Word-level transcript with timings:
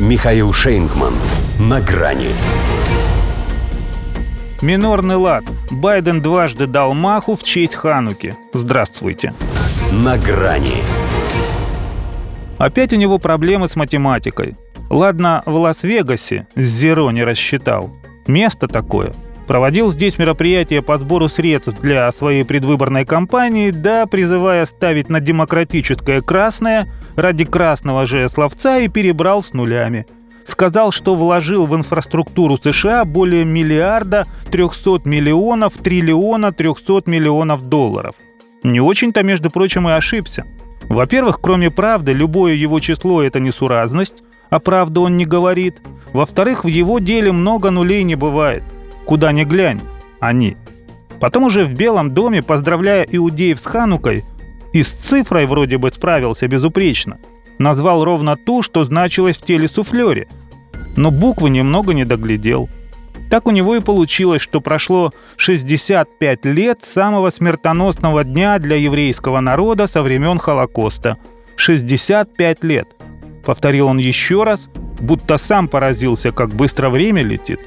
Михаил 0.00 0.52
Шейнгман. 0.52 1.14
На 1.60 1.80
грани. 1.80 2.30
Минорный 4.60 5.14
лад. 5.14 5.44
Байден 5.70 6.20
дважды 6.20 6.66
дал 6.66 6.94
маху 6.94 7.36
в 7.36 7.44
честь 7.44 7.76
Хануки. 7.76 8.34
Здравствуйте. 8.52 9.32
На 9.92 10.18
грани. 10.18 10.82
Опять 12.58 12.92
у 12.92 12.96
него 12.96 13.18
проблемы 13.18 13.68
с 13.68 13.76
математикой. 13.76 14.56
Ладно, 14.90 15.44
в 15.46 15.54
Лас-Вегасе 15.54 16.48
с 16.56 16.60
Зеро 16.60 17.12
не 17.12 17.22
рассчитал. 17.22 17.94
Место 18.26 18.66
такое. 18.66 19.12
Проводил 19.46 19.92
здесь 19.92 20.18
мероприятие 20.18 20.80
по 20.80 20.96
сбору 20.96 21.28
средств 21.28 21.78
для 21.80 22.10
своей 22.12 22.44
предвыборной 22.44 23.04
кампании, 23.04 23.70
да 23.70 24.06
призывая 24.06 24.64
ставить 24.64 25.10
на 25.10 25.20
демократическое 25.20 26.22
красное 26.22 26.88
ради 27.14 27.44
красного 27.44 28.06
же 28.06 28.28
словца 28.28 28.78
и 28.78 28.88
перебрал 28.88 29.42
с 29.42 29.52
нулями. 29.52 30.06
Сказал, 30.46 30.92
что 30.92 31.14
вложил 31.14 31.66
в 31.66 31.74
инфраструктуру 31.74 32.56
США 32.56 33.04
более 33.04 33.44
миллиарда 33.44 34.26
300 34.50 35.00
миллионов, 35.04 35.74
триллиона 35.74 36.52
300 36.52 37.02
миллионов 37.06 37.68
долларов. 37.68 38.14
Не 38.62 38.80
очень-то, 38.80 39.22
между 39.22 39.50
прочим, 39.50 39.88
и 39.88 39.92
ошибся. 39.92 40.44
Во-первых, 40.88 41.40
кроме 41.40 41.70
правды, 41.70 42.12
любое 42.12 42.54
его 42.54 42.80
число– 42.80 43.22
это 43.22 43.40
несуразность, 43.40 44.22
а 44.50 44.58
правду 44.58 45.02
он 45.02 45.16
не 45.16 45.24
говорит. 45.24 45.80
Во-вторых, 46.12 46.64
в 46.64 46.68
его 46.68 46.98
деле 46.98 47.32
много 47.32 47.70
нулей 47.70 48.04
не 48.04 48.14
бывает. 48.14 48.62
Куда 49.06 49.32
ни 49.32 49.44
глянь, 49.44 49.80
они. 50.20 50.56
Потом 51.20 51.44
уже 51.44 51.64
в 51.64 51.74
Белом 51.74 52.12
доме, 52.12 52.42
поздравляя 52.42 53.02
иудеев 53.02 53.58
с 53.58 53.64
Ханукой, 53.64 54.24
и 54.72 54.82
с 54.82 54.90
цифрой 54.90 55.46
вроде 55.46 55.78
бы 55.78 55.90
справился 55.92 56.48
безупречно. 56.48 57.18
Назвал 57.58 58.04
ровно 58.04 58.36
ту, 58.36 58.62
что 58.62 58.82
значилось 58.84 59.36
в 59.36 59.44
теле 59.44 59.68
суфлере. 59.68 60.26
Но 60.96 61.10
буквы 61.10 61.50
немного 61.50 61.94
не 61.94 62.04
доглядел. 62.04 62.68
Так 63.30 63.46
у 63.46 63.50
него 63.52 63.76
и 63.76 63.80
получилось, 63.80 64.42
что 64.42 64.60
прошло 64.60 65.12
65 65.36 66.44
лет 66.46 66.84
самого 66.84 67.30
смертоносного 67.30 68.24
дня 68.24 68.58
для 68.58 68.76
еврейского 68.76 69.40
народа 69.40 69.86
со 69.86 70.02
времен 70.02 70.38
Холокоста. 70.38 71.18
65 71.56 72.64
лет. 72.64 72.88
Повторил 73.44 73.86
он 73.88 73.98
еще 73.98 74.42
раз, 74.42 74.68
будто 75.00 75.36
сам 75.36 75.68
поразился, 75.68 76.32
как 76.32 76.50
быстро 76.50 76.90
время 76.90 77.22
летит. 77.22 77.60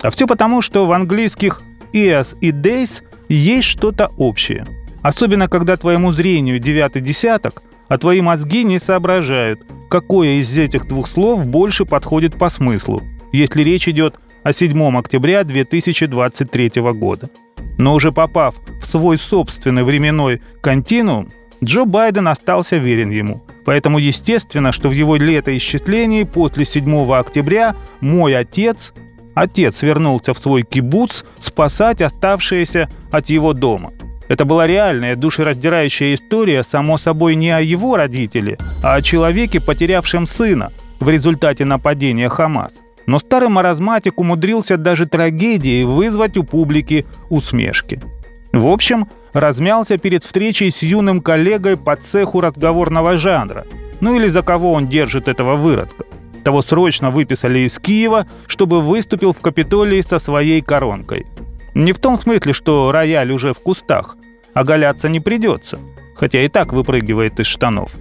А 0.00 0.10
все 0.10 0.26
потому, 0.26 0.62
что 0.62 0.86
в 0.86 0.92
английских 0.92 1.62
«ears» 1.92 2.36
и 2.40 2.50
«days» 2.50 3.02
есть 3.28 3.68
что-то 3.68 4.10
общее– 4.16 4.66
Особенно, 5.04 5.48
когда 5.48 5.76
твоему 5.76 6.12
зрению 6.12 6.58
девятый 6.58 7.02
десяток, 7.02 7.62
а 7.88 7.98
твои 7.98 8.22
мозги 8.22 8.64
не 8.64 8.78
соображают, 8.78 9.60
какое 9.90 10.40
из 10.40 10.56
этих 10.56 10.88
двух 10.88 11.08
слов 11.08 11.44
больше 11.44 11.84
подходит 11.84 12.36
по 12.36 12.48
смыслу, 12.48 13.02
если 13.30 13.62
речь 13.62 13.86
идет 13.86 14.14
о 14.44 14.54
7 14.54 14.96
октября 14.96 15.44
2023 15.44 16.70
года. 16.94 17.28
Но 17.76 17.92
уже 17.92 18.12
попав 18.12 18.54
в 18.80 18.86
свой 18.86 19.18
собственный 19.18 19.82
временной 19.82 20.40
континуум, 20.62 21.28
Джо 21.62 21.84
Байден 21.84 22.26
остался 22.26 22.78
верен 22.78 23.10
ему. 23.10 23.42
Поэтому 23.66 23.98
естественно, 23.98 24.72
что 24.72 24.88
в 24.88 24.92
его 24.92 25.16
летоисчислении 25.16 26.22
после 26.22 26.64
7 26.64 27.12
октября 27.12 27.76
мой 28.00 28.34
отец, 28.34 28.94
отец 29.34 29.82
вернулся 29.82 30.34
в 30.34 30.38
свой 30.38 30.62
кибуц 30.62 31.24
спасать 31.40 32.02
оставшиеся 32.02 32.88
от 33.10 33.30
его 33.30 33.52
дома– 33.52 33.92
это 34.28 34.44
была 34.44 34.66
реальная 34.66 35.16
душераздирающая 35.16 36.14
история, 36.14 36.62
само 36.62 36.96
собой, 36.96 37.34
не 37.34 37.50
о 37.50 37.60
его 37.60 37.96
родителе, 37.96 38.58
а 38.82 38.94
о 38.94 39.02
человеке, 39.02 39.60
потерявшем 39.60 40.26
сына 40.26 40.72
в 40.98 41.08
результате 41.10 41.64
нападения 41.64 42.28
Хамас. 42.28 42.72
Но 43.06 43.18
старый 43.18 43.50
маразматик 43.50 44.18
умудрился 44.18 44.78
даже 44.78 45.06
трагедией 45.06 45.84
вызвать 45.84 46.38
у 46.38 46.42
публики 46.42 47.04
усмешки. 47.28 48.00
В 48.52 48.66
общем, 48.66 49.08
размялся 49.34 49.98
перед 49.98 50.24
встречей 50.24 50.70
с 50.70 50.82
юным 50.82 51.20
коллегой 51.20 51.76
по 51.76 51.96
цеху 51.96 52.40
разговорного 52.40 53.18
жанра. 53.18 53.66
Ну 54.00 54.16
или 54.16 54.28
за 54.28 54.42
кого 54.42 54.72
он 54.72 54.88
держит 54.88 55.28
этого 55.28 55.56
выродка. 55.56 56.04
Того 56.44 56.60
срочно 56.60 57.10
выписали 57.10 57.60
из 57.60 57.78
Киева, 57.78 58.26
чтобы 58.46 58.82
выступил 58.82 59.32
в 59.32 59.40
Капитолии 59.40 60.02
со 60.02 60.18
своей 60.18 60.60
коронкой. 60.60 61.26
Не 61.74 61.92
в 61.92 61.98
том 61.98 62.20
смысле, 62.20 62.52
что 62.52 62.92
рояль 62.92 63.32
уже 63.32 63.54
в 63.54 63.58
кустах, 63.60 64.16
оголяться 64.52 65.08
не 65.08 65.20
придется, 65.20 65.78
хотя 66.14 66.40
и 66.42 66.48
так 66.48 66.72
выпрыгивает 66.72 67.40
из 67.40 67.46
штанов. 67.46 67.92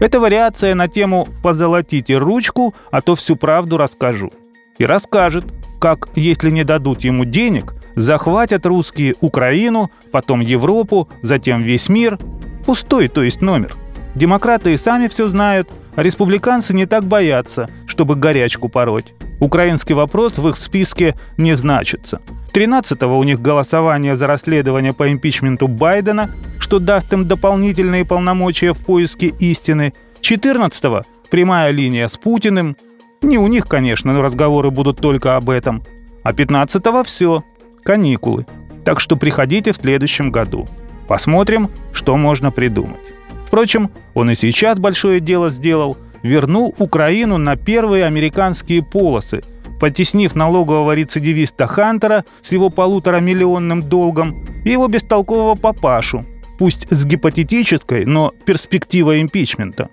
Это 0.00 0.18
вариация 0.18 0.74
на 0.74 0.88
тему 0.88 1.28
«позолотите 1.42 2.16
ручку, 2.16 2.74
а 2.90 3.02
то 3.02 3.14
всю 3.14 3.36
правду 3.36 3.76
расскажу». 3.76 4.32
И 4.78 4.86
расскажет, 4.86 5.44
как, 5.78 6.08
если 6.16 6.48
не 6.48 6.64
дадут 6.64 7.02
ему 7.02 7.26
денег, 7.26 7.74
захватят 7.96 8.64
русские 8.64 9.14
Украину, 9.20 9.90
потом 10.10 10.40
Европу, 10.40 11.08
затем 11.22 11.62
весь 11.62 11.90
мир. 11.90 12.18
Пустой, 12.64 13.08
то 13.08 13.22
есть 13.22 13.42
номер. 13.42 13.74
Демократы 14.14 14.72
и 14.72 14.78
сами 14.78 15.06
все 15.08 15.28
знают, 15.28 15.68
а 15.94 16.02
республиканцы 16.02 16.74
не 16.74 16.86
так 16.86 17.04
боятся, 17.04 17.68
чтобы 17.90 18.14
горячку 18.14 18.68
пороть. 18.68 19.12
Украинский 19.40 19.96
вопрос 19.96 20.38
в 20.38 20.48
их 20.48 20.56
списке 20.56 21.16
не 21.36 21.54
значится. 21.54 22.20
13-го 22.54 23.18
у 23.18 23.24
них 23.24 23.42
голосование 23.42 24.16
за 24.16 24.28
расследование 24.28 24.94
по 24.94 25.10
импичменту 25.10 25.66
Байдена, 25.66 26.30
что 26.60 26.78
даст 26.78 27.12
им 27.12 27.26
дополнительные 27.26 28.04
полномочия 28.04 28.72
в 28.72 28.78
поиске 28.78 29.26
истины. 29.40 29.92
14-го 30.20 31.02
прямая 31.30 31.72
линия 31.72 32.06
с 32.06 32.16
Путиным. 32.16 32.76
Не 33.22 33.38
у 33.38 33.48
них, 33.48 33.66
конечно, 33.66 34.12
но 34.12 34.22
разговоры 34.22 34.70
будут 34.70 35.00
только 35.00 35.36
об 35.36 35.50
этом. 35.50 35.82
А 36.22 36.32
15-го 36.32 37.02
все. 37.02 37.42
Каникулы. 37.82 38.46
Так 38.84 39.00
что 39.00 39.16
приходите 39.16 39.72
в 39.72 39.76
следующем 39.76 40.30
году. 40.30 40.68
Посмотрим, 41.08 41.70
что 41.92 42.16
можно 42.16 42.52
придумать. 42.52 43.00
Впрочем, 43.46 43.90
он 44.14 44.30
и 44.30 44.36
сейчас 44.36 44.78
большое 44.78 45.18
дело 45.18 45.50
сделал. 45.50 45.96
Вернул 46.22 46.74
Украину 46.78 47.38
на 47.38 47.56
первые 47.56 48.04
американские 48.04 48.82
полосы– 48.82 49.40
потеснив 49.80 50.36
налогового 50.36 50.92
рецидивиста 50.92 51.66
Хантера 51.66 52.24
с 52.42 52.52
его 52.52 52.70
полуторамиллионным 52.70 53.82
долгом 53.82 54.36
и 54.64 54.70
его 54.70 54.86
бестолкового 54.86 55.54
папашу, 55.56 56.24
пусть 56.58 56.86
с 56.90 57.04
гипотетической, 57.04 58.04
но 58.04 58.32
перспективой 58.44 59.22
импичмента. 59.22 59.88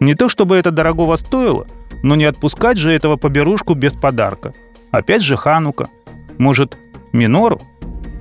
Не 0.00 0.14
то 0.14 0.28
чтобы 0.28 0.56
это 0.56 0.70
дорогого 0.70 1.16
стоило, 1.16 1.66
но 2.02 2.16
не 2.16 2.24
отпускать 2.24 2.78
же 2.78 2.90
этого 2.90 3.16
поберушку 3.16 3.74
без 3.74 3.92
подарка. 3.92 4.54
Опять 4.90 5.22
же 5.22 5.36
Ханука. 5.36 5.88
Может, 6.38 6.76
Минору? 7.12 7.60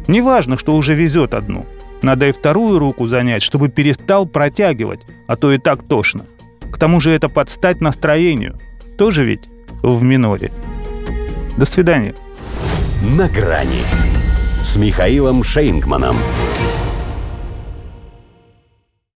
Неважно, 0.08 0.58
что 0.58 0.76
уже 0.76 0.94
везет 0.94 1.34
одну. 1.34 1.66
Надо 2.02 2.28
и 2.28 2.32
вторую 2.32 2.78
руку 2.78 3.08
занять, 3.08 3.42
чтобы 3.42 3.70
перестал 3.70 4.26
протягивать, 4.26 5.02
а 5.28 5.36
то 5.36 5.52
и 5.52 5.58
так 5.58 5.84
тошно. 5.84 6.26
К 6.76 6.78
тому 6.78 7.00
же 7.00 7.12
это 7.12 7.30
подстать 7.30 7.80
настроению. 7.80 8.60
Тоже 8.98 9.24
ведь 9.24 9.48
в 9.82 10.04
миноре. 10.04 10.52
До 11.56 11.64
свидания. 11.64 12.14
На 13.02 13.30
грани 13.30 13.80
с 14.62 14.76
Михаилом 14.76 15.42
Шейнгманом. 15.42 16.18